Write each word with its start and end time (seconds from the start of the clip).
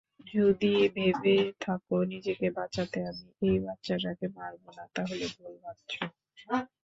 যদি 0.31 0.73
ভেবে 0.95 1.35
থাকো 1.61 1.97
নিজেকে 2.11 2.47
বাঁচাতে 2.57 2.99
আমি 3.09 3.25
এই 3.47 3.57
বাচ্চাটাকে 3.65 4.25
মারব 4.37 4.63
না, 4.77 4.83
তাহলে 4.95 5.25
ভুল 5.35 5.53
ভাবছ। 5.63 5.91